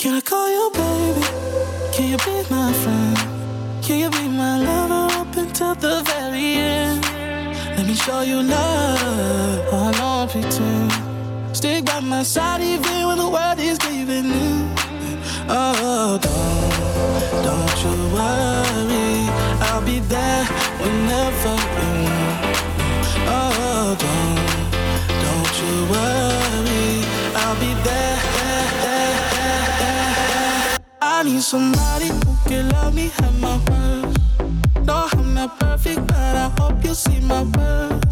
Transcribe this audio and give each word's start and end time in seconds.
Can 0.00 0.14
I 0.14 0.22
call 0.22 0.48
you 0.48 0.70
baby? 0.72 1.26
Can 1.92 2.08
you 2.08 2.16
be 2.24 2.36
my 2.48 2.72
friend? 2.72 3.18
Can 3.84 3.98
you 3.98 4.08
be 4.08 4.28
my 4.28 4.56
lover 4.56 5.14
up 5.20 5.36
until 5.36 5.74
the 5.74 6.00
very 6.06 6.54
end? 6.54 7.04
Let 7.76 7.86
me 7.86 7.92
show 7.92 8.22
you 8.22 8.40
love. 8.40 9.74
I 9.74 9.92
don't 9.98 10.30
pretend. 10.30 11.54
Stick 11.54 11.84
by 11.84 12.00
my 12.00 12.22
side 12.22 12.62
even 12.62 13.08
when 13.08 13.18
the 13.18 13.28
world 13.28 13.58
is 13.58 13.76
giving 13.76 14.30
in. 14.44 14.74
Oh, 15.50 16.18
don't, 16.24 17.44
don't 17.44 17.76
you 17.84 17.94
worry. 18.16 19.28
I'll 19.68 19.84
be 19.84 19.98
there 19.98 20.44
whenever 20.80 21.56
you 21.76 21.92
want. 22.06 22.56
Oh, 23.36 23.96
don't, 24.00 24.40
don't 25.24 25.54
you 25.60 25.92
worry. 25.92 26.19
I 31.20 31.22
need 31.22 31.42
somebody 31.42 32.06
who 32.06 32.34
can 32.48 32.70
love 32.70 32.94
me 32.94 33.10
at 33.18 33.34
my 33.34 33.58
worst. 33.68 34.18
No, 34.86 35.06
I'm 35.12 35.34
not 35.34 35.60
perfect, 35.60 36.06
but 36.06 36.16
I 36.16 36.50
hope 36.58 36.82
you 36.82 36.94
see 36.94 37.20
my 37.20 37.42
worth. 37.42 38.02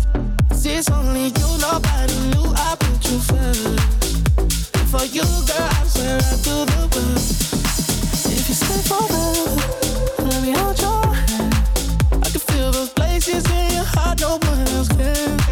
It's 0.53 0.91
only 0.91 1.29
you, 1.29 1.49
nobody 1.59 2.13
knew 2.29 2.53
I 2.55 2.77
put 2.79 3.11
you 3.11 3.19
first. 3.21 3.81
For 4.93 5.05
you, 5.07 5.25
girl, 5.49 5.71
I 5.73 5.85
swear 5.87 6.19
I 6.19 6.37
do 6.45 6.67
the 6.69 6.81
work. 6.93 7.17
If 8.29 8.45
you 8.47 8.55
stay 8.55 8.83
forever, 8.85 10.29
let 10.29 10.43
me 10.43 10.51
hold 10.51 10.79
your 10.79 11.15
hand. 11.15 11.55
I 12.23 12.29
can 12.29 12.41
feel 12.41 12.73
those 12.73 12.91
places 12.91 13.43
in 13.51 13.73
your 13.73 13.85
heart, 13.85 14.21
no 14.21 14.37
one 14.37 14.69
else 14.69 14.89
can. 14.89 15.48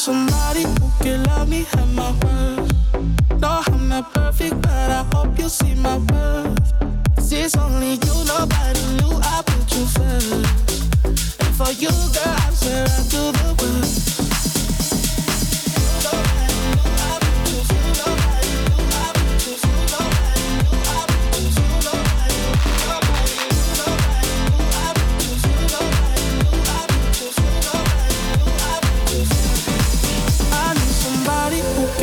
Somebody 0.00 0.62
who 0.62 0.90
can 1.02 1.22
love 1.24 1.46
me 1.46 1.66
at 1.74 1.88
my 1.88 2.10
worst. 2.22 2.69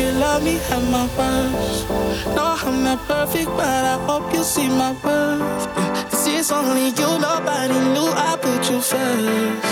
Can 0.08 0.20
love 0.20 0.42
me 0.42 0.56
at 0.56 0.82
my 0.90 1.04
worst. 1.16 1.88
No, 2.36 2.56
I'm 2.64 2.82
not 2.82 2.98
perfect, 3.06 3.48
but 3.48 3.84
I 3.94 3.96
hope 4.06 4.32
you 4.32 4.42
see 4.42 4.68
my 4.68 4.92
worth. 5.04 6.12
See, 6.12 6.36
it's 6.36 6.50
only 6.50 6.88
you, 6.98 7.10
nobody 7.28 7.78
knew 7.92 8.08
I 8.28 8.36
put 8.40 8.70
you 8.70 8.80
first. 8.80 9.66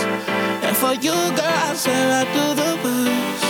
And 0.66 0.76
for 0.76 0.94
you, 1.04 1.16
girl, 1.38 1.58
I 1.68 1.74
swear 1.74 2.06
I 2.20 2.24
do 2.36 2.44
the 2.60 2.70
worst. 2.82 3.45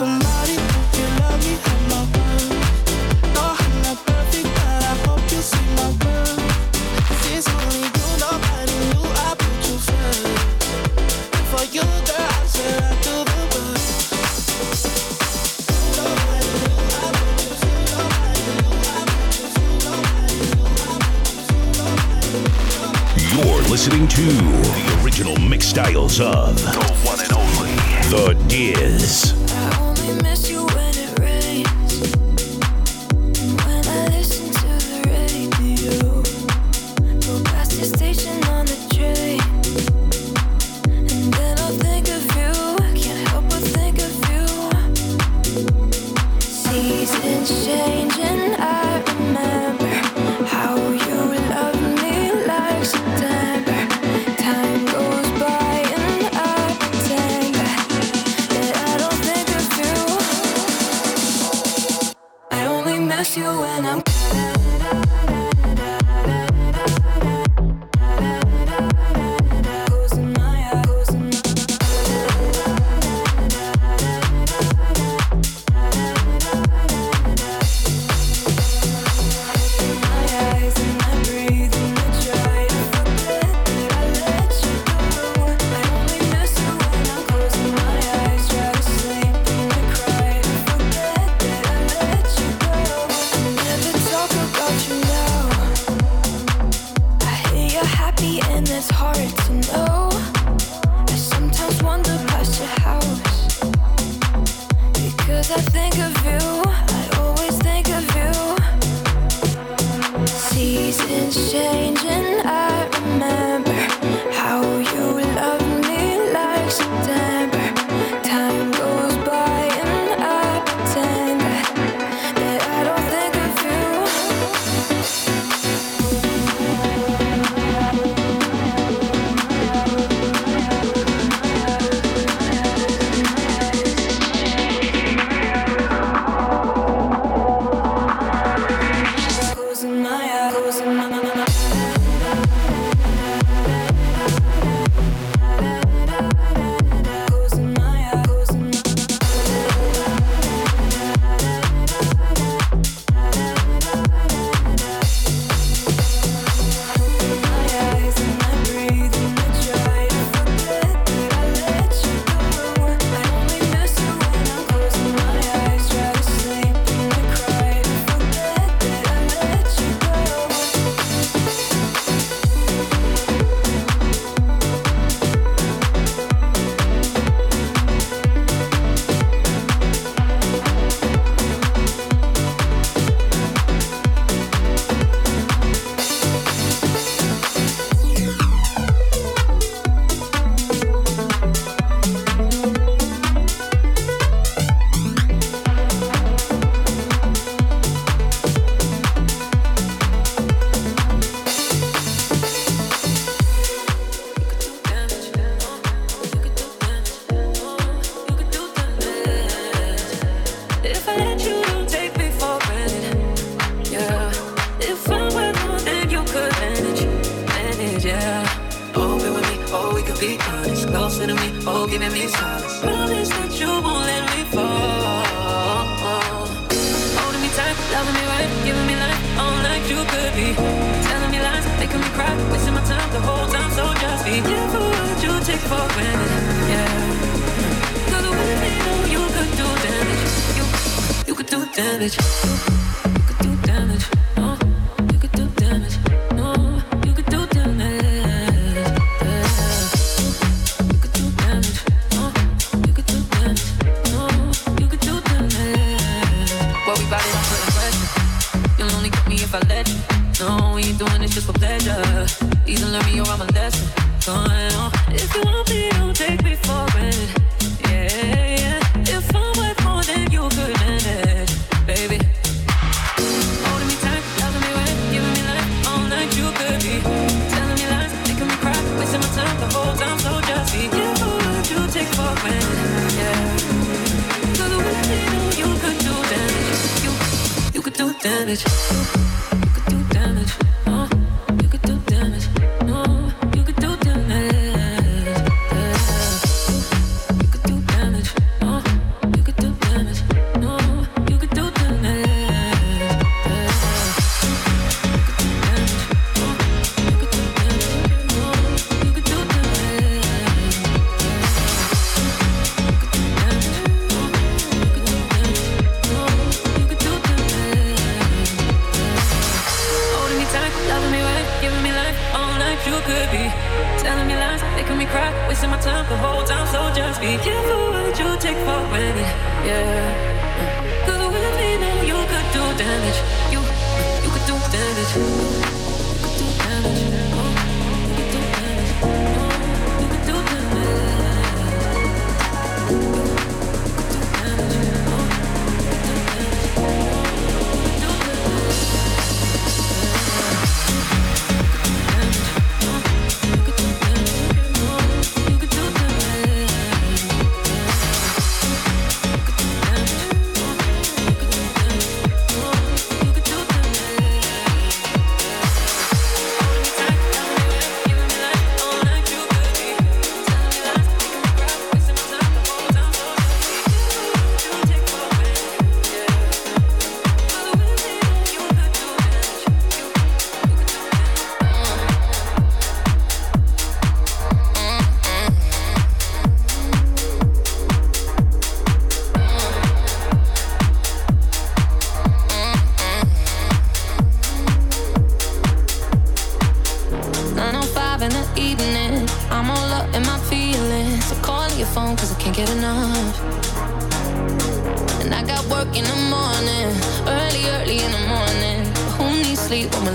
Somebody 0.00 0.56
who 0.56 1.04
love 1.20 1.40
me 1.44 1.52
at 1.72 1.80
my 1.92 2.00
worst. 2.14 2.48
No, 3.36 3.44
I'm 3.64 3.74
not 3.84 3.98
perfect, 4.06 4.48
but 4.56 4.80
I 4.80 4.94
hope 5.04 5.24
you 5.30 5.42
see 5.50 5.68
my 5.76 5.88
worth. 6.00 6.40
'Cause 7.06 7.24
it's 7.34 7.48
only 7.56 7.84
you, 7.96 8.08
nobody 8.24 8.76
knew 8.88 9.04
I 9.26 9.30
put 9.42 9.58
you 9.68 9.76
first. 9.88 10.24
And 11.36 11.46
for 11.52 11.64
you, 11.76 11.84
girl, 12.08 12.32
I 12.32 12.42
swear 12.52 12.76
I 12.80 12.94
do 13.06 13.14
the 13.30 13.42
work. 13.52 13.84
Nobody 15.98 16.48
knew 16.62 16.80
I 16.96 17.08
put 17.20 17.36
you 17.44 17.52
first. 17.60 17.92
Nobody 17.92 18.42
knew 18.56 18.72
I 18.96 19.04
put 19.12 19.32
you 19.36 19.46
first. 19.52 19.84
Nobody 19.84 20.38
knew 20.48 20.64
I 20.80 20.96
put 21.12 21.28
you 21.30 21.48
first. 21.60 22.00
You're 23.34 23.62
listening 23.74 24.04
to 24.16 24.24
the 24.76 24.84
original 25.02 25.36
mix 25.50 25.62
styles 25.66 26.16
of 26.20 26.56
the 26.76 26.84
one 27.10 27.20
and 27.20 27.32
only 27.42 27.74
The 28.12 28.26
Diz. 28.48 29.34
Miss 30.14 30.50
you 30.50 30.66
when 30.66 30.89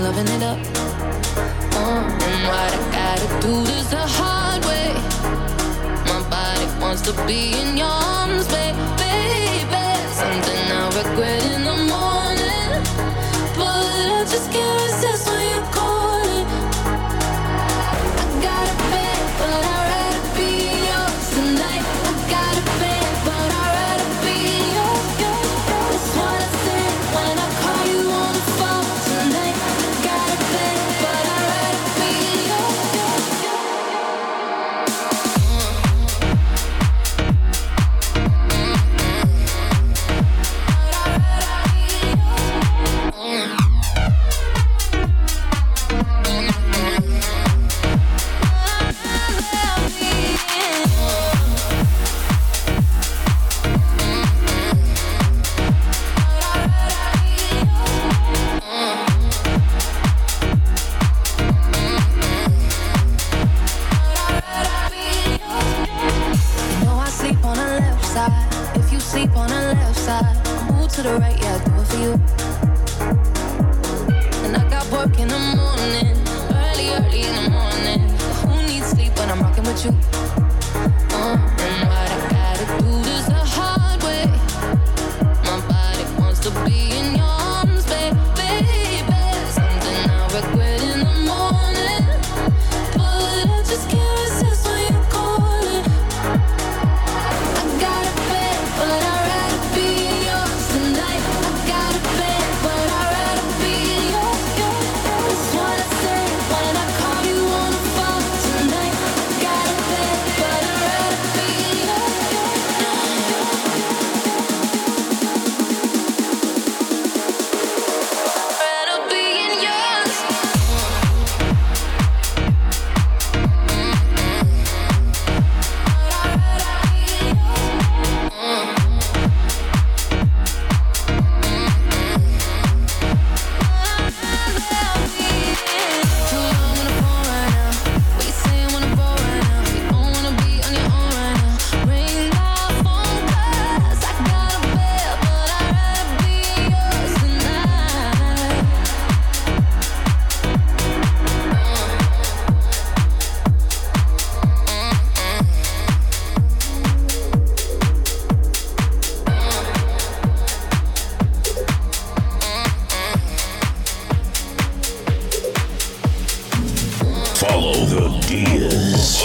loving 0.06 0.28
it 0.36 0.42
up. 0.44 0.58
Oh, 1.82 1.98
and 2.28 2.42
what 2.46 2.70
I 2.72 2.90
gotta 2.98 3.28
do 3.44 3.54
is 3.76 3.90
the 3.90 4.04
hard 4.18 4.64
way. 4.64 4.92
My 6.06 6.20
body 6.30 6.66
wants 6.80 7.02
to 7.08 7.12
be 7.26 7.40
in 7.60 7.76
your 7.76 7.88
arms, 7.88 8.46
baby. 8.46 8.78
Something 10.20 10.64
I 10.80 10.84
regret 11.00 11.42
in 11.54 11.62
the 11.70 11.76
morning, 11.92 12.70
but 13.58 13.84
I 14.18 14.24
just 14.30 14.52
can't. 14.52 14.75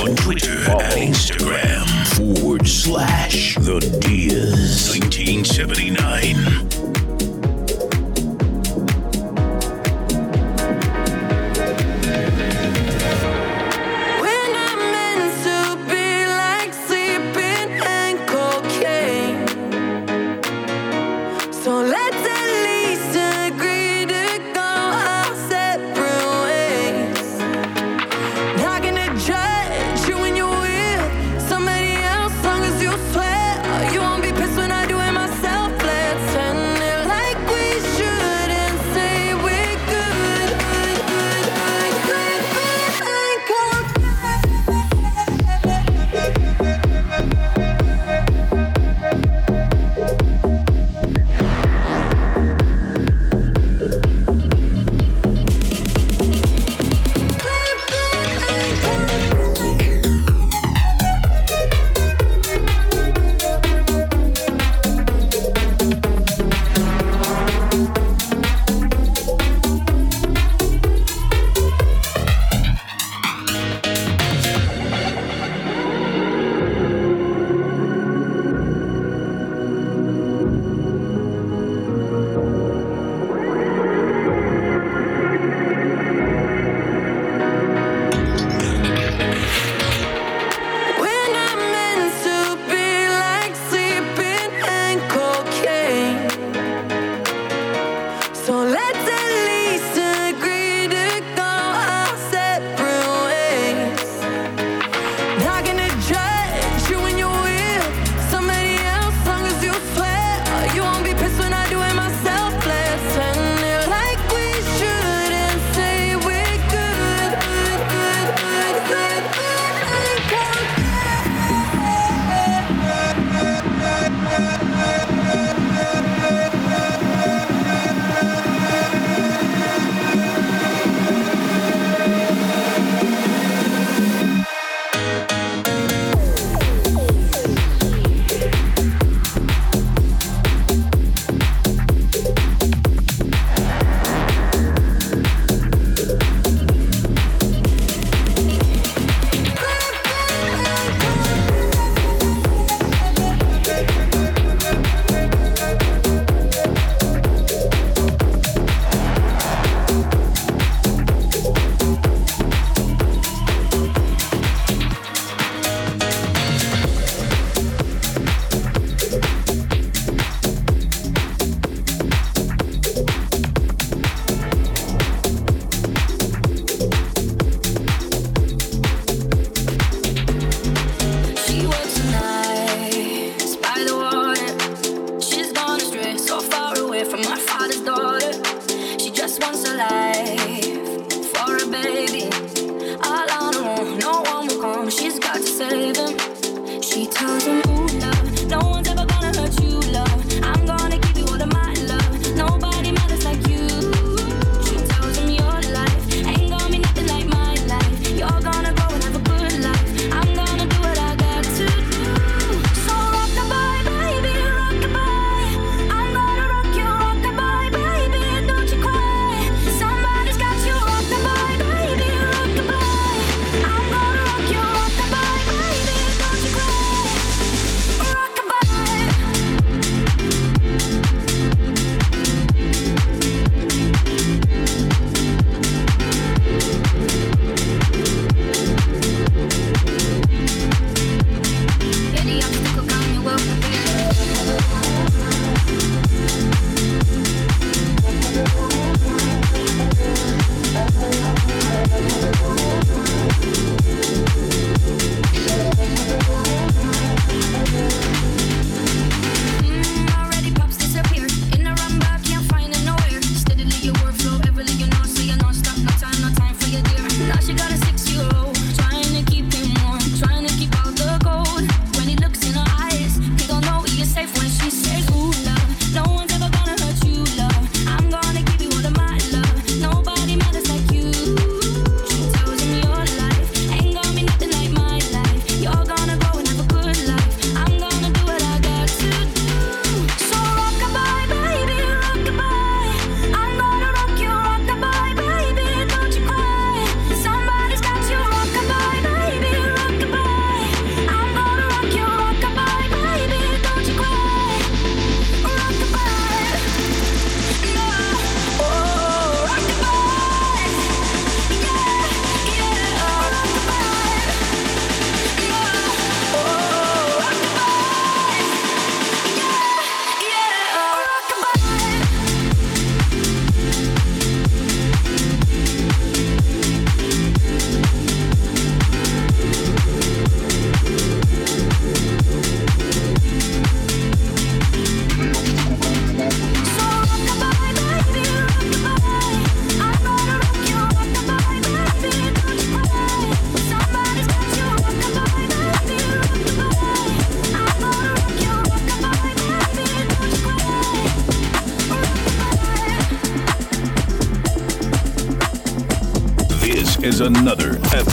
on 0.01 0.15
Twitter 0.15 0.51
and 0.71 1.13
Instagram 1.13 1.85
forward 2.15 2.67
slash 2.67 3.55
the 3.55 3.79
Diaz 4.01 4.89
1979. 4.97 6.80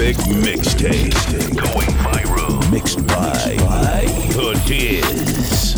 Another 0.09 0.51
epic 0.51 0.61
mixtape 0.61 1.57
going 1.57 1.89
viral. 2.05 2.73
Mixed 2.73 3.07
by, 3.07 3.57
by 3.59 4.05
The 4.33 4.61
Diz. 4.67 5.77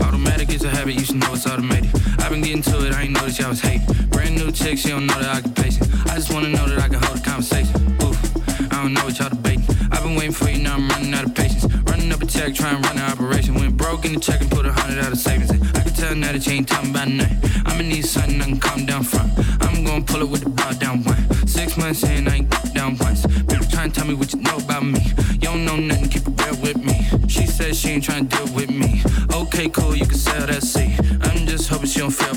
Automatic 0.00 0.50
is 0.50 0.64
a 0.64 0.68
habit, 0.68 0.94
you 0.94 1.04
should 1.04 1.16
know 1.16 1.32
it's 1.32 1.46
automated. 1.46 1.90
I've 2.18 2.30
been 2.30 2.42
getting 2.42 2.62
to 2.62 2.86
it, 2.86 2.92
I 2.92 3.02
ain't 3.02 3.12
noticed 3.12 3.38
y'all 3.38 3.50
was 3.50 3.60
hating. 3.60 3.86
Brand 4.08 4.36
new 4.36 4.52
chick, 4.52 4.78
she 4.78 4.88
don't 4.88 5.06
know 5.06 5.18
the 5.20 5.28
occupation. 5.28 5.86
I 6.06 6.16
just 6.16 6.32
wanna 6.32 6.48
know 6.48 6.66
that 6.68 6.78
I 6.78 6.88
can 6.88 7.02
hold 7.02 7.18
a 7.18 7.22
conversation. 7.22 7.74
Oof, 8.02 8.72
I 8.72 8.82
don't 8.82 8.92
know 8.92 9.04
what 9.04 9.18
y'all 9.18 9.30
debating. 9.30 9.64
I've 9.90 10.02
been 10.02 10.14
waiting 10.14 10.32
for 10.32 10.48
you, 10.48 10.62
now 10.62 10.74
I'm 10.74 10.88
running 10.88 11.14
out 11.14 11.24
of 11.24 11.34
patience. 11.34 11.64
Running 11.88 12.12
up 12.12 12.22
a 12.22 12.26
check, 12.26 12.54
trying 12.54 12.80
to 12.82 12.88
run 12.88 12.98
an 12.98 13.10
operation. 13.10 13.54
Went 13.54 13.76
broke 13.76 14.04
in 14.04 14.14
the 14.14 14.20
check 14.20 14.40
and 14.40 14.50
put 14.50 14.66
a 14.66 14.72
hundred 14.72 14.98
out 15.04 15.12
of 15.12 15.18
savings. 15.18 15.50
In. 15.50 15.75
Tell 15.96 16.14
now 16.14 16.32
that 16.32 16.46
you 16.46 16.52
ain't 16.52 16.68
talking 16.68 16.90
about 16.90 17.08
nothing. 17.08 17.38
I'ma 17.64 17.80
need 17.80 18.04
something 18.04 18.38
I 18.42 18.44
can 18.44 18.60
calm 18.60 18.84
down 18.84 19.02
from. 19.02 19.30
I'm 19.62 19.82
gonna 19.82 20.04
pull 20.04 20.20
it 20.20 20.28
with 20.28 20.44
the 20.44 20.50
bar 20.50 20.74
down 20.74 21.02
one. 21.04 21.16
Six 21.48 21.78
months 21.78 22.02
in, 22.04 22.28
I 22.28 22.36
ain't 22.36 22.50
down 22.74 22.98
once. 22.98 23.24
Bitch, 23.24 23.70
try 23.70 23.84
and 23.84 23.94
tell 23.94 24.06
me 24.06 24.12
what 24.12 24.30
you 24.34 24.40
know 24.42 24.58
about 24.58 24.84
me. 24.84 25.00
You 25.32 25.48
don't 25.48 25.64
know 25.64 25.76
nothing, 25.76 26.10
keep 26.10 26.28
it 26.28 26.36
real 26.44 26.56
with 26.60 26.84
me. 26.84 27.00
She 27.28 27.46
said 27.46 27.74
she 27.74 27.88
ain't 27.88 28.04
trying 28.04 28.28
to 28.28 28.36
deal 28.36 28.54
with 28.54 28.68
me. 28.68 29.02
Okay, 29.32 29.70
cool, 29.70 29.96
you 29.96 30.04
can 30.04 30.18
sell 30.18 30.46
that 30.46 30.62
seat. 30.62 31.00
I'm 31.22 31.46
just 31.46 31.70
hoping 31.70 31.88
she 31.88 32.00
don't 32.00 32.10
feel. 32.10 32.36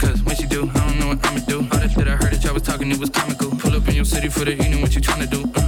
Cause 0.00 0.22
when 0.24 0.34
she 0.34 0.46
do, 0.46 0.68
I 0.74 0.88
don't 0.88 0.98
know 0.98 1.06
what 1.08 1.24
I'ma 1.24 1.40
do. 1.46 1.58
All 1.58 1.78
that 1.78 1.92
shit 1.92 2.08
I 2.08 2.16
heard 2.16 2.32
that 2.32 2.42
y'all 2.42 2.54
was 2.54 2.64
talking, 2.64 2.90
it 2.90 2.98
was 2.98 3.10
comical. 3.10 3.50
Pull 3.50 3.76
up 3.76 3.86
in 3.86 3.94
your 3.94 4.04
city 4.04 4.28
for 4.28 4.44
the 4.44 4.52
evening, 4.52 4.82
what 4.82 4.96
you 4.96 5.00
trying 5.00 5.20
to 5.20 5.28
do? 5.28 5.42
Uh, 5.54 5.62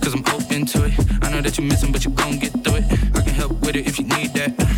Cause 0.00 0.14
I'm 0.14 0.24
open 0.32 0.64
to 0.64 0.84
it. 0.86 0.94
I 1.22 1.30
know 1.30 1.42
that 1.42 1.58
you're 1.58 1.66
missing, 1.66 1.92
but 1.92 2.06
you 2.06 2.10
gon' 2.10 2.38
get 2.38 2.52
through 2.64 2.76
it. 2.76 2.84
I 3.14 3.20
can 3.20 3.34
help 3.34 3.52
with 3.60 3.76
it 3.76 3.86
if 3.86 3.98
you 3.98 4.06
need 4.06 4.32
that. 4.32 4.71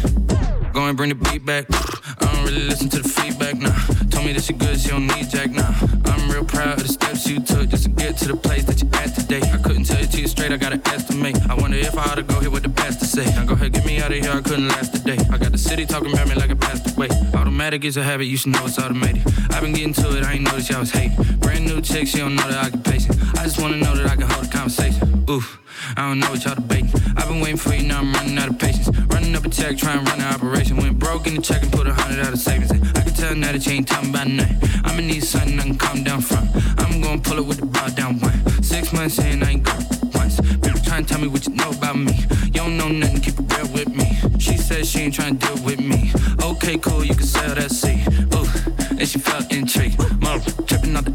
Bring 0.92 1.08
the 1.08 1.14
beat 1.16 1.44
back. 1.44 1.64
I 1.70 2.32
don't 2.32 2.44
really 2.44 2.68
listen 2.68 2.88
to 2.90 3.00
the 3.00 3.08
feedback 3.08 3.54
now. 3.56 3.70
Nah. 3.70 4.10
Told 4.10 4.26
me 4.26 4.32
that 4.34 4.44
she 4.44 4.52
good, 4.52 4.78
she 4.78 4.90
don't 4.90 5.06
need 5.08 5.28
Jack 5.28 5.50
now. 5.50 5.70
Nah. 5.70 6.12
I'm 6.12 6.30
real 6.30 6.44
proud 6.44 6.78
of 6.78 6.86
the 6.86 6.92
steps 6.92 7.26
you 7.26 7.40
took 7.40 7.70
just 7.70 7.84
to 7.84 7.88
get 7.88 8.16
to 8.18 8.28
the 8.28 8.36
place 8.36 8.64
that 8.64 8.80
you 8.80 8.88
at 8.92 9.03
today. 9.34 9.50
I 9.52 9.58
couldn't 9.58 9.84
tell 9.84 10.00
you 10.00 10.06
to 10.06 10.20
you 10.20 10.28
straight, 10.28 10.52
I 10.52 10.56
gotta 10.56 10.80
estimate. 10.88 11.36
I 11.48 11.54
wonder 11.54 11.76
if 11.76 11.96
I 11.96 12.10
ought 12.10 12.16
to 12.16 12.22
go 12.22 12.40
here 12.40 12.50
with 12.50 12.62
the 12.62 12.68
past 12.68 13.00
to 13.00 13.06
say. 13.06 13.24
Now 13.34 13.44
go 13.44 13.54
ahead, 13.54 13.72
get 13.72 13.84
me 13.84 14.00
out 14.00 14.12
of 14.12 14.18
here, 14.18 14.30
I 14.30 14.40
couldn't 14.40 14.68
last 14.68 14.94
a 14.94 14.98
day. 14.98 15.18
I 15.30 15.38
got 15.38 15.52
the 15.52 15.58
city 15.58 15.86
talking 15.86 16.12
about 16.12 16.28
me 16.28 16.34
like 16.34 16.50
a 16.50 16.56
passed 16.56 16.96
away. 16.96 17.08
Automatic 17.34 17.84
is 17.84 17.96
a 17.96 18.02
habit, 18.02 18.26
you 18.26 18.36
should 18.36 18.52
know 18.52 18.64
it's 18.64 18.78
automated. 18.78 19.22
I've 19.50 19.62
been 19.62 19.72
getting 19.72 19.94
to 19.94 20.16
it, 20.16 20.24
I 20.24 20.34
ain't 20.34 20.44
noticed 20.44 20.70
y'all 20.70 20.80
was 20.80 20.90
hating. 20.90 21.16
Brand 21.38 21.66
new 21.66 21.80
chick, 21.80 22.08
she 22.08 22.18
don't 22.18 22.36
know 22.36 22.48
the 22.48 22.58
occupation. 22.58 23.14
I 23.38 23.44
just 23.44 23.60
wanna 23.60 23.76
know 23.76 23.94
that 23.96 24.06
I 24.06 24.16
can 24.16 24.28
hold 24.28 24.46
a 24.46 24.48
conversation. 24.48 25.24
Oof. 25.28 25.60
I 25.96 26.08
don't 26.08 26.18
know 26.18 26.30
what 26.30 26.44
y'all 26.44 26.54
debating. 26.54 26.90
I've 27.16 27.28
been 27.28 27.40
waiting 27.40 27.56
for 27.56 27.74
you, 27.74 27.86
now 27.86 28.00
I'm 28.00 28.12
running 28.12 28.38
out 28.38 28.48
of 28.48 28.58
patience. 28.58 28.88
Running 29.06 29.34
up 29.36 29.44
a 29.44 29.48
check, 29.48 29.76
trying 29.76 30.02
to 30.02 30.10
run 30.10 30.20
an 30.20 30.32
operation. 30.34 30.76
Went 30.76 30.98
broke 30.98 31.26
in 31.26 31.34
the 31.34 31.42
check 31.42 31.62
and 31.62 31.72
put 31.72 31.86
a 31.86 31.94
hundred 31.94 32.24
out 32.24 32.32
of 32.32 32.38
savings. 32.38 32.70
In. 32.70 32.82
I 32.96 33.02
can 33.02 33.12
tell 33.12 33.34
now 33.34 33.52
that 33.52 33.66
you 33.66 33.72
ain't 33.72 33.88
talking 33.88 34.10
about 34.10 34.28
nothing. 34.28 34.58
I'ma 34.84 35.00
need 35.00 35.22
something 35.22 35.58
I 35.58 35.62
can 35.62 35.76
calm 35.76 36.02
down 36.02 36.20
from. 36.20 36.48
I'm 36.78 37.00
gonna 37.00 37.20
pull 37.20 37.38
it 37.38 37.46
with 37.46 37.58
the 37.60 37.66
bar 37.66 37.90
down 37.90 38.18
one. 38.20 38.53
Six 38.64 38.92
months 38.94 39.18
in, 39.18 39.42
I 39.42 39.50
ain't 39.50 39.62
got 39.62 39.76
once. 40.14 40.40
People 40.40 40.80
trying 40.80 41.04
to 41.04 41.12
tell 41.12 41.20
me 41.20 41.28
what 41.28 41.46
you 41.46 41.54
know 41.54 41.70
about 41.70 41.96
me. 41.96 42.14
You 42.46 42.60
don't 42.64 42.76
know 42.78 42.88
nothing, 42.88 43.20
keep 43.20 43.38
it 43.38 43.54
real 43.54 43.68
with 43.72 43.88
me. 43.94 44.16
She 44.38 44.56
said 44.56 44.86
she 44.86 45.00
ain't 45.00 45.14
trying 45.14 45.36
to 45.38 45.46
deal 45.46 45.64
with 45.64 45.80
me. 45.80 46.10
Okay, 46.42 46.78
cool, 46.78 47.04
you 47.04 47.14
can 47.14 47.26
sell 47.26 47.54
that 47.54 47.70
seat. 47.70 48.06
Ooh, 48.34 48.98
and 48.98 49.06
she 49.06 49.18
felt 49.18 49.52
intrigued. 49.52 49.98
More 50.22 50.40
tripping 50.66 50.96
on 50.96 51.04
the. 51.04 51.12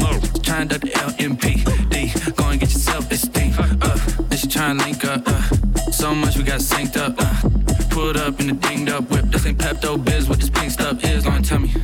More 0.00 0.18
trying 0.42 0.68
to 0.68 0.78
the 0.78 0.88
LMP. 0.88 1.64
Go 2.34 2.44
and 2.48 2.58
get 2.58 2.72
yourself 2.72 3.10
esteem. 3.10 3.52
Uh, 3.58 3.98
and 4.18 4.38
she 4.38 4.48
trying 4.48 4.78
to 4.78 4.84
link 4.84 5.04
up. 5.04 5.22
Uh, 5.26 5.42
so 5.92 6.14
much 6.14 6.38
we 6.38 6.44
got 6.44 6.60
synced 6.60 6.96
up. 6.96 7.14
Uh, 7.18 7.88
pulled 7.90 8.16
up 8.16 8.40
in 8.40 8.48
a 8.48 8.54
dinged 8.54 8.88
up 8.88 9.10
whip. 9.10 9.26
This 9.26 9.44
ain't 9.44 9.58
Pepto 9.58 10.02
Biz, 10.02 10.28
what 10.30 10.40
this 10.40 10.50
pink 10.50 10.70
stuff 10.70 11.04
is. 11.04 11.26
Long 11.26 11.42
tell 11.42 11.58
me. 11.58 11.74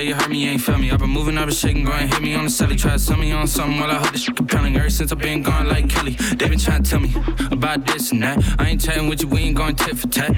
Yeah, 0.00 0.06
you 0.06 0.14
heard 0.14 0.30
me, 0.30 0.44
you 0.44 0.50
ain't 0.52 0.62
feel 0.62 0.78
me. 0.78 0.90
I've 0.90 0.98
been 0.98 1.10
moving, 1.10 1.36
I've 1.36 1.44
been 1.44 1.54
shaking, 1.54 1.84
go 1.84 1.92
and 1.92 2.10
hit 2.10 2.22
me 2.22 2.34
on 2.34 2.44
the 2.44 2.50
celly. 2.50 2.78
Try 2.78 2.92
to 2.92 2.98
sell 2.98 3.18
me 3.18 3.32
on 3.32 3.46
something 3.46 3.78
while 3.78 3.90
I 3.90 3.96
hope 3.96 4.12
this 4.12 4.22
shit 4.22 4.34
compelling. 4.34 4.74
Ever 4.74 4.88
since 4.88 5.12
I've 5.12 5.18
been 5.18 5.42
gone 5.42 5.68
like 5.68 5.90
Kelly, 5.90 6.12
they 6.12 6.48
been 6.48 6.58
trying 6.58 6.82
to 6.82 6.90
tell 6.90 7.00
me 7.00 7.12
about 7.60 7.84
this 7.86 8.10
and 8.10 8.22
that. 8.22 8.42
I 8.58 8.68
ain't 8.68 8.80
chatting 8.80 9.06
with 9.06 9.20
you, 9.20 9.28
we 9.28 9.40
ain't 9.40 9.54
going 9.54 9.76
tit 9.76 9.98
for 9.98 10.08
tat. 10.08 10.34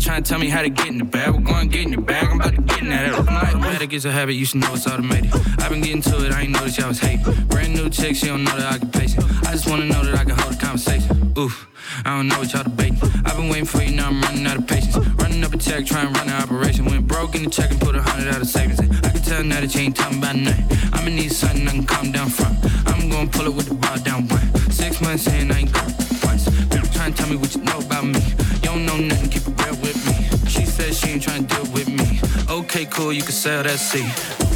Trying 0.00 0.22
to 0.24 0.28
tell 0.28 0.40
me 0.40 0.48
how 0.48 0.62
to 0.62 0.68
get 0.68 0.88
in 0.88 0.98
the 0.98 1.04
bag. 1.04 1.32
We're 1.32 1.40
going 1.40 1.70
to 1.70 1.76
get 1.76 1.86
in 1.86 1.92
the 1.92 2.00
bag. 2.00 2.26
I'm 2.28 2.40
about 2.40 2.56
to 2.56 2.60
get 2.60 2.82
in 2.82 2.88
that. 2.88 3.14
Automatic, 3.14 3.92
it's 3.92 4.04
a 4.04 4.10
habit. 4.10 4.34
You 4.34 4.44
should 4.44 4.60
know 4.60 4.74
it's 4.74 4.86
automated. 4.86 5.30
I've 5.60 5.70
been 5.70 5.80
getting 5.80 6.02
to 6.02 6.26
it. 6.26 6.32
I 6.32 6.42
ain't 6.42 6.50
noticed 6.50 6.78
y'all 6.78 6.88
was 6.88 6.98
hate. 6.98 7.22
Brand 7.48 7.74
new 7.74 7.88
chick, 7.88 8.16
she 8.16 8.26
don't 8.26 8.42
know 8.42 8.56
that 8.56 8.74
occupation. 8.74 9.22
I 9.46 9.52
just 9.52 9.68
wanna 9.68 9.84
know 9.84 10.02
that 10.04 10.16
I 10.16 10.24
can 10.24 10.36
hold 10.36 10.54
a 10.54 10.58
conversation. 10.58 11.32
Oof. 11.38 11.68
I 12.04 12.16
don't 12.16 12.26
know 12.26 12.38
what 12.40 12.52
y'all 12.52 12.64
debating. 12.64 12.98
I've 13.24 13.36
been 13.36 13.48
waiting 13.48 13.64
for 13.64 13.80
you, 13.80 13.94
now 13.94 14.08
I'm 14.08 14.20
running 14.20 14.44
out 14.46 14.56
of 14.56 14.66
patience. 14.66 14.96
Running 14.96 15.44
up 15.44 15.54
a 15.54 15.58
check, 15.58 15.86
trying 15.86 16.12
to 16.12 16.18
run 16.18 16.28
an 16.28 16.42
operation. 16.42 16.84
Went 16.84 17.06
broke 17.06 17.36
in 17.36 17.44
the 17.44 17.50
check 17.50 17.70
and 17.70 17.80
put 17.80 17.94
a 17.94 18.02
hundred 18.02 18.34
out 18.34 18.40
of 18.40 18.48
savings. 18.48 18.80
In. 18.80 18.90
I 19.04 19.10
can 19.10 19.22
tell 19.22 19.44
now 19.44 19.60
that 19.60 19.72
you 19.72 19.82
ain't 19.82 19.96
talking 19.96 20.18
about 20.18 20.34
nothing. 20.34 20.66
I'ma 20.92 21.10
need 21.10 21.30
something 21.30 21.66
I 21.68 21.70
can 21.70 21.86
calm 21.86 22.10
down 22.10 22.28
from. 22.28 22.56
I'm 22.86 23.08
gonna 23.08 23.30
pull 23.30 23.46
it 23.46 23.54
with 23.54 23.68
the 23.68 23.74
bar 23.74 23.98
down 23.98 24.26
one. 24.26 24.46
Six 24.70 25.00
months 25.00 25.22
saying 25.22 25.50
I 25.52 25.60
ain't 25.60 25.72
got 25.72 26.05
tell 27.26 27.34
me 27.34 27.40
what 27.40 27.54
you 27.54 27.62
know 27.62 27.78
about 27.78 28.04
me. 28.04 28.20
You 28.62 28.70
don't 28.70 28.86
know 28.86 28.96
nothing, 28.96 29.30
keep 29.30 29.42
it 29.42 29.64
real 29.64 29.76
with 29.82 29.98
me. 30.06 30.48
She 30.48 30.64
said 30.64 30.94
she 30.94 31.10
ain't 31.10 31.22
trying 31.22 31.46
to 31.46 31.54
deal 31.54 31.72
with 31.72 31.88
me. 31.88 32.20
Okay, 32.48 32.84
cool, 32.86 33.12
you 33.12 33.22
can 33.22 33.32
sell 33.32 33.62
that 33.62 33.78
seat. 33.78 34.55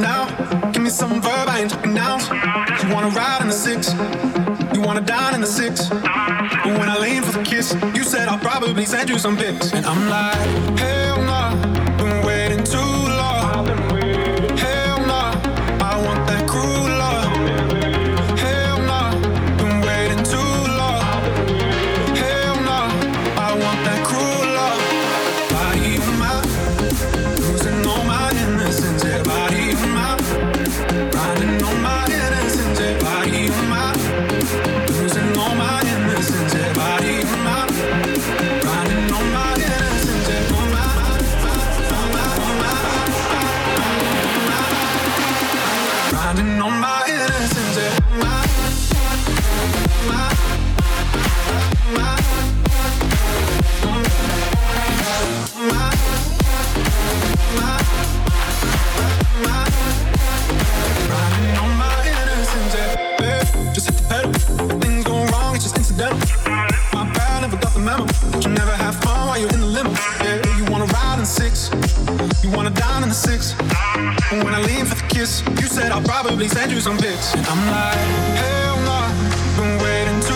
Now. 0.00 0.26
Give 0.72 0.82
me 0.82 0.90
some 0.90 1.20
verb, 1.20 1.48
I 1.48 1.60
ain't 1.60 1.70
talking 1.70 1.94
now. 1.94 2.18
You 2.82 2.94
wanna 2.94 3.08
ride 3.08 3.40
in 3.42 3.48
the 3.48 3.52
six, 3.52 3.92
you 4.74 4.80
wanna 4.80 5.00
dine 5.00 5.34
in 5.34 5.40
the 5.40 5.46
six. 5.46 5.88
But 5.88 6.78
when 6.78 6.88
I 6.88 6.98
lean 6.98 7.22
for 7.22 7.38
the 7.38 7.44
kiss, 7.44 7.74
you 7.94 8.04
said 8.04 8.28
I'll 8.28 8.38
probably 8.38 8.84
send 8.84 9.10
you 9.10 9.18
some 9.18 9.36
pics. 9.36 9.72
And 9.72 9.84
I'm 9.84 10.08
like, 10.08 10.78
hell 10.78 11.22
nah, 11.22 11.54
Riding 46.12 46.60
on 46.60 46.78
my 46.78 47.04
innocence, 47.08 47.76
yeah. 47.78 48.12
Just 63.72 63.86
hit 63.88 63.96
the 63.96 64.04
pedal. 64.08 64.32
Things 64.80 65.04
go 65.04 65.24
wrong, 65.26 65.54
it's 65.54 65.64
just 65.64 65.78
incidental. 65.78 66.18
My 66.92 67.04
never 67.40 67.56
got 67.56 67.72
the 67.72 67.80
memo. 67.80 68.06
You 68.40 68.50
never 68.50 68.72
have 68.72 68.96
fun 68.96 69.28
while 69.28 69.38
you're 69.40 69.52
in 69.54 69.60
the 69.60 69.66
limo. 69.66 69.90
Yeah, 70.22 70.58
you 70.58 70.64
wanna 70.70 70.84
ride 70.84 71.20
in 71.20 71.24
six. 71.24 71.70
I'll 75.92 76.02
probably 76.02 76.48
send 76.48 76.72
you 76.72 76.80
some 76.80 76.96
pics. 76.96 77.34
I'm 77.34 77.66
like, 77.70 77.98
hell 78.40 78.76
no, 78.76 78.84
nah, 78.86 79.58
been 79.58 79.78
waiting 79.84 80.20
too 80.22 80.31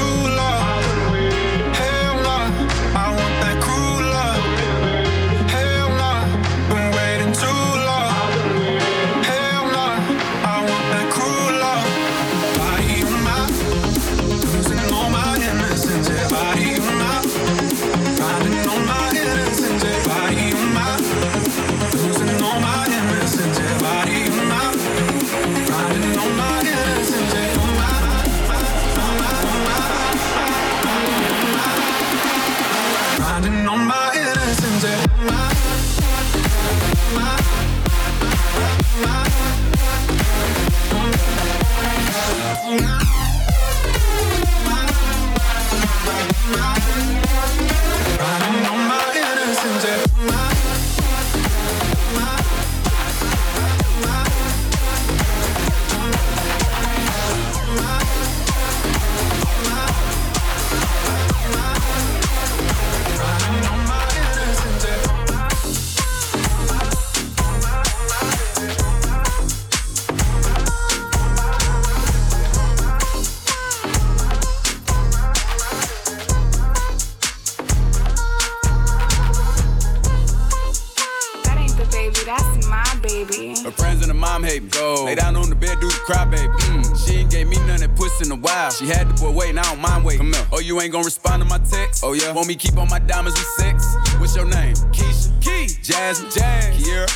She 86.96 87.14
ain't 87.14 87.30
gave 87.30 87.48
me 87.48 87.56
none 87.66 87.80
that 87.80 87.94
puss 87.96 88.20
in 88.24 88.32
a 88.32 88.36
while. 88.36 88.70
She 88.70 88.86
had 88.86 89.08
the 89.08 89.14
boy 89.14 89.30
waiting, 89.30 89.58
I 89.58 89.62
don't 89.62 89.80
mind 89.80 90.04
waiting. 90.04 90.32
Oh, 90.52 90.60
you 90.60 90.80
ain't 90.80 90.92
gonna 90.92 91.04
respond 91.04 91.42
to 91.42 91.48
my 91.48 91.58
text? 91.58 92.02
Oh, 92.04 92.12
yeah. 92.12 92.32
Want 92.32 92.48
me 92.48 92.54
keep 92.54 92.76
on 92.76 92.88
my 92.88 92.98
diamonds 92.98 93.38
with 93.38 93.48
sex? 93.56 93.96
What's 94.18 94.34
your 94.34 94.46
name? 94.46 94.74
Keisha. 94.92 95.30
Key. 95.42 95.66
Jasmine. 95.82 96.30
Jazz. 96.30 96.76
Kiera. 96.76 97.08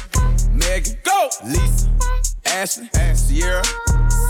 Megan. 0.52 0.96
Go. 1.02 1.28
Lisa. 1.44 1.88
Ashley. 2.46 2.90
Ash. 2.94 3.16
Sierra. 3.16 3.64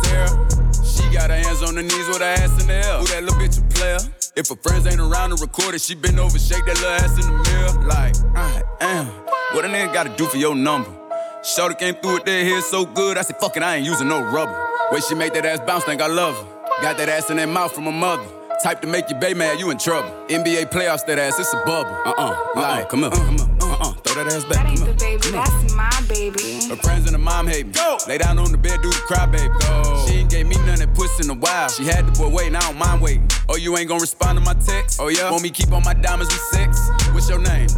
Sarah. 0.05 0.49
She 0.85 1.03
got 1.13 1.31
her 1.31 1.37
hands 1.37 1.63
on 1.63 1.77
her 1.77 1.83
knees 1.83 2.09
with 2.09 2.19
her 2.19 2.25
ass 2.25 2.61
in 2.61 2.69
the 2.69 2.75
air. 2.75 2.99
Who 2.99 3.07
that 3.07 3.23
little 3.25 3.39
bitch 3.39 3.59
a 3.59 3.75
player? 3.75 3.99
If 4.37 4.49
her 4.49 4.57
friends 4.57 4.87
ain't 4.87 5.01
around 5.01 5.31
to 5.31 5.37
record 5.37 5.75
it, 5.75 5.81
she 5.81 5.95
been 5.95 6.19
over, 6.19 6.39
shake 6.39 6.65
that 6.67 6.77
little 6.77 6.91
ass 6.91 7.15
in 7.15 7.33
the 7.33 7.51
mirror. 7.51 7.87
Like, 7.87 8.15
I 8.37 8.63
am. 8.81 9.07
What 9.53 9.65
a 9.65 9.69
nigga 9.69 9.93
gotta 9.93 10.17
do 10.17 10.27
for 10.27 10.37
your 10.37 10.55
number? 10.55 11.00
Shorty 11.43 11.75
came 11.75 11.95
through 11.95 12.15
with 12.15 12.25
that 12.27 12.45
hair 12.45 12.61
so 12.61 12.85
good. 12.85 13.17
I 13.17 13.23
said, 13.23 13.37
fuck 13.37 13.57
it, 13.57 13.63
I 13.63 13.77
ain't 13.77 13.87
using 13.87 14.09
no 14.09 14.21
rubber. 14.21 14.69
Way 14.93 15.01
she 15.01 15.15
make 15.15 15.33
that 15.33 15.47
ass 15.47 15.61
bounce, 15.61 15.85
think 15.85 16.03
I 16.03 16.07
love 16.07 16.37
her. 16.37 16.83
Got 16.83 16.99
that 16.99 17.09
ass 17.09 17.31
in 17.31 17.39
that 17.39 17.49
mouth 17.49 17.73
from 17.73 17.87
a 17.87 17.93
mother. 17.93 18.27
Type 18.63 18.83
to 18.83 18.87
make 18.87 19.09
you 19.09 19.17
bay 19.17 19.33
mad, 19.33 19.59
you 19.59 19.71
in 19.71 19.79
trouble. 19.79 20.11
NBA 20.29 20.71
playoffs, 20.71 21.07
that 21.07 21.19
ass, 21.19 21.39
it's 21.39 21.55
a 21.55 21.63
bubble. 21.65 21.95
Uh 22.05 22.11
uh-uh, 22.11 22.53
uh, 22.57 22.61
like, 22.61 22.89
come 22.91 23.05
on, 23.05 23.11
come 23.13 23.41
on, 23.41 23.59
uh 23.63 23.77
uh, 23.81 23.93
throw 24.05 24.23
that 24.23 24.35
ass 24.35 24.45
back. 24.45 24.53
That 24.53 24.69
ain't 24.69 24.85
the 24.85 24.93
baby, 24.93 25.31
that's 25.31 25.75
my 25.75 26.03
baby. 26.09 26.69
Her 26.69 26.77
friends 26.77 27.07
and 27.07 27.13
her 27.13 27.19
mom 27.19 27.47
hate 27.47 27.69
me. 27.69 27.73
Go! 27.73 27.97
Lay 28.07 28.19
down 28.19 28.39
on 28.39 28.53
the 28.53 28.59
bed, 28.59 28.83
do 28.83 28.91
the 28.91 29.01
cry, 29.07 29.25
baby. 29.25 29.55
Go! 29.61 30.05
She 30.07 30.17
ain't 30.17 30.31
gave 30.31 30.47
me 30.47 30.57
none 30.67 30.79
that 30.81 30.95
puss 30.95 31.25
in 31.25 31.31
a 31.31 31.35
while. 31.35 31.71
She 31.71 31.85
had 31.85 32.07
the 32.07 32.13
boy 32.13 32.29
waiting, 32.29 32.55
I 32.55 32.61
don't 32.61 32.77
mind 32.77 33.01
waiting. 33.01 33.27
Oh, 33.49 33.57
you 33.57 33.79
ain't 33.79 33.89
gonna 33.89 34.03
respond 34.03 34.39
to 34.39 34.45
my 34.45 34.53
text? 34.55 35.01
Oh, 35.01 35.09
yeah? 35.09 35.31
Want 35.31 35.43
me 35.43 35.49
keep 35.49 35.73
on 35.73 35.83
my 35.85 35.95
diamonds 35.95 36.31
with 36.31 36.43
sex? 36.53 36.91
What's 37.15 37.31
your 37.31 37.41
name? 37.41 37.69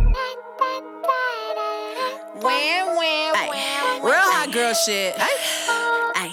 Wham, 2.43 2.92
girl 4.53 4.75
shit. 4.75 5.15
Ay. 5.17 6.13
Ay. 6.15 6.31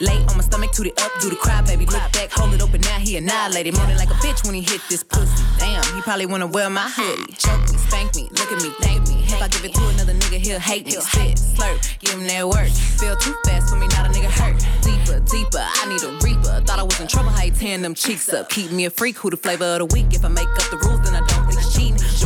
Lay 0.00 0.18
on 0.28 0.36
my 0.36 0.42
stomach, 0.42 0.72
toot 0.72 0.88
it 0.88 1.00
up, 1.00 1.10
do 1.20 1.30
the 1.30 1.36
cry, 1.36 1.62
baby. 1.62 1.86
Look 1.86 2.02
back, 2.12 2.30
hold 2.30 2.52
it 2.52 2.60
open, 2.60 2.80
now 2.82 2.98
he 2.98 3.16
annihilated. 3.16 3.74
Moaning 3.74 3.96
like 3.96 4.10
a 4.10 4.18
bitch 4.20 4.44
when 4.44 4.54
he 4.54 4.60
hit 4.60 4.82
this 4.90 5.02
pussy. 5.02 5.42
Damn, 5.58 5.82
He 5.94 6.02
probably 6.02 6.26
wanna 6.26 6.46
wear 6.46 6.68
my 6.68 6.86
hoodie. 6.86 7.32
Choke 7.34 7.62
me, 7.70 7.78
spank 7.78 8.14
me, 8.16 8.28
look 8.32 8.52
at 8.52 8.60
me, 8.60 8.70
thank 8.80 9.08
me. 9.08 9.22
If 9.22 9.40
I 9.40 9.48
give 9.48 9.64
it 9.64 9.72
to 9.74 9.88
another 9.88 10.12
nigga, 10.12 10.36
he'll 10.36 10.58
hate 10.58 10.86
me. 10.86 10.92
Spit, 10.92 11.36
slurp, 11.38 11.78
give 12.00 12.12
him 12.14 12.26
that 12.26 12.46
work. 12.46 12.68
Feel 12.68 13.16
too 13.16 13.34
fast 13.46 13.70
for 13.70 13.76
me, 13.76 13.86
not 13.88 14.06
a 14.06 14.10
nigga 14.10 14.28
hurt. 14.28 14.58
Deeper, 14.82 15.20
deeper, 15.20 15.62
I 15.62 15.88
need 15.88 16.02
a 16.02 16.12
reaper. 16.20 16.60
Thought 16.66 16.78
I 16.78 16.82
was 16.82 17.00
in 17.00 17.06
trouble, 17.06 17.30
how 17.30 17.44
you 17.44 17.52
tearing 17.52 17.82
them 17.82 17.94
cheeks 17.94 18.28
up. 18.32 18.50
Keep 18.50 18.72
me 18.72 18.84
a 18.84 18.90
freak, 18.90 19.16
who 19.16 19.30
the 19.30 19.36
flavor 19.36 19.64
of 19.64 19.78
the 19.78 19.86
week. 19.94 20.12
If 20.12 20.24
I 20.24 20.28
make 20.28 20.48
up 20.48 20.68
the 20.70 20.76
rules, 20.84 21.00
then 21.08 21.14
I 21.14 21.20
don't 21.20 21.28
think 21.28 21.35
it's 21.35 21.35
cheating. 21.35 21.35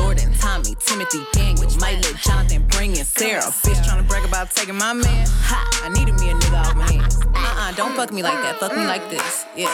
Jordan, 0.00 0.32
Tommy, 0.38 0.74
Timothy, 0.80 1.20
Daniel, 1.32 1.68
might 1.78 2.02
let 2.02 2.16
Jonathan 2.16 2.64
bring 2.68 2.96
in 2.96 3.04
Sarah. 3.04 3.42
Bitch 3.42 3.84
trying 3.84 4.02
to 4.02 4.08
brag 4.08 4.24
about 4.24 4.50
taking 4.50 4.76
my 4.76 4.94
man. 4.94 5.26
Ha, 5.28 5.84
I 5.84 5.88
needed 5.90 6.14
me 6.18 6.30
a 6.30 6.34
nigga 6.34 6.58
off 6.58 6.74
my 6.74 6.90
hands. 6.90 7.20
Uh-uh, 7.20 7.72
don't 7.72 7.94
fuck 7.94 8.10
me 8.10 8.22
like 8.22 8.40
that, 8.42 8.58
fuck 8.58 8.74
me 8.74 8.86
like 8.86 9.10
this. 9.10 9.44
Yeah. 9.54 9.68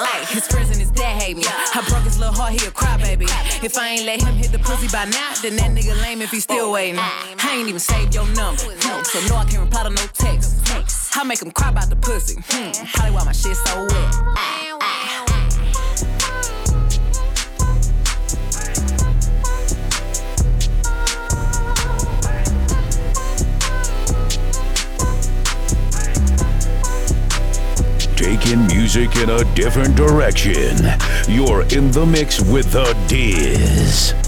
Ay, 0.00 0.26
his 0.28 0.46
friends 0.46 0.68
and 0.68 0.78
his 0.78 0.90
dad 0.90 1.20
hate 1.20 1.38
me. 1.38 1.44
I 1.46 1.82
broke 1.88 2.04
his 2.04 2.18
little 2.18 2.34
heart, 2.34 2.52
he 2.52 2.66
a 2.66 2.70
crybaby. 2.70 3.24
If 3.64 3.78
I 3.78 3.88
ain't 3.88 4.04
let 4.04 4.20
him 4.20 4.34
hit 4.34 4.52
the 4.52 4.58
pussy 4.58 4.86
by 4.88 5.06
now, 5.06 5.32
then 5.40 5.56
that 5.56 5.70
nigga 5.70 5.96
lame 6.02 6.20
if 6.20 6.30
he 6.30 6.40
still 6.40 6.70
waiting. 6.70 7.00
I 7.00 7.56
ain't 7.56 7.68
even 7.68 7.80
saved 7.80 8.14
your 8.14 8.28
number, 8.36 8.68
no, 8.84 9.02
so 9.02 9.18
no, 9.32 9.36
I 9.36 9.46
can't 9.48 9.64
reply 9.64 9.84
to 9.84 9.90
no 9.90 10.04
text. 10.12 10.56
I 11.16 11.24
make 11.24 11.40
him 11.40 11.50
cry 11.52 11.70
about 11.70 11.88
the 11.88 11.96
pussy. 11.96 12.36
Hmm, 12.48 12.70
probably 12.92 13.12
why 13.16 13.24
my 13.24 13.32
shit 13.32 13.56
so 13.56 13.86
wet. 13.86 14.67
Taking 28.48 28.66
music 28.68 29.14
in 29.16 29.28
a 29.28 29.44
different 29.54 29.94
direction. 29.94 30.78
You're 31.28 31.64
in 31.64 31.90
the 31.90 32.06
mix 32.06 32.40
with 32.40 32.72
the 32.72 32.96
Diz. 33.06 34.27